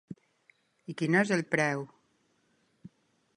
I 0.93 0.95
quin 1.01 1.17
es 1.19 1.33
el 1.37 1.43
preu? 1.51 1.85